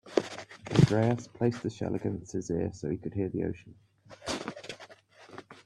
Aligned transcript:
Andreas 0.71 1.27
placed 1.27 1.61
the 1.61 1.69
shell 1.69 1.93
against 1.93 2.31
his 2.31 2.49
ear 2.49 2.71
so 2.73 2.89
he 2.89 2.97
could 2.97 3.13
hear 3.13 3.29
the 3.29 3.43
ocean. 3.43 3.75